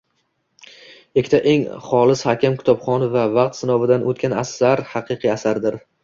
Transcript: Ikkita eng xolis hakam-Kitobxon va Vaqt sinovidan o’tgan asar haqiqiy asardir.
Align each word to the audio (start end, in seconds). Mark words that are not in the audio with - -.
Ikkita 1.21 1.39
eng 1.49 1.65
xolis 1.89 2.23
hakam-Kitobxon 2.29 3.05
va 3.15 3.25
Vaqt 3.35 3.59
sinovidan 3.59 4.07
o’tgan 4.13 4.33
asar 4.45 4.83
haqiqiy 4.95 5.33
asardir. 5.35 5.79